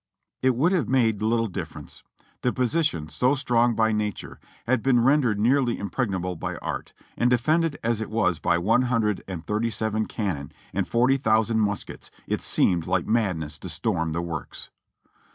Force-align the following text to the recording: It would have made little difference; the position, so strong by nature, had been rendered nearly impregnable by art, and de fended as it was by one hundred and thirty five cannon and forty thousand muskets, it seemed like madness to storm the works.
It 0.41 0.55
would 0.55 0.71
have 0.71 0.89
made 0.89 1.21
little 1.21 1.45
difference; 1.45 2.01
the 2.41 2.51
position, 2.51 3.07
so 3.07 3.35
strong 3.35 3.75
by 3.75 3.91
nature, 3.91 4.39
had 4.65 4.81
been 4.81 5.03
rendered 5.03 5.39
nearly 5.39 5.77
impregnable 5.77 6.35
by 6.35 6.55
art, 6.55 6.91
and 7.15 7.29
de 7.29 7.37
fended 7.37 7.77
as 7.83 8.01
it 8.01 8.09
was 8.09 8.39
by 8.39 8.57
one 8.57 8.81
hundred 8.89 9.23
and 9.27 9.45
thirty 9.45 9.69
five 9.69 10.07
cannon 10.07 10.53
and 10.73 10.87
forty 10.87 11.17
thousand 11.17 11.59
muskets, 11.59 12.09
it 12.25 12.41
seemed 12.41 12.87
like 12.87 13.05
madness 13.05 13.59
to 13.59 13.69
storm 13.69 14.11
the 14.11 14.23
works. 14.23 14.71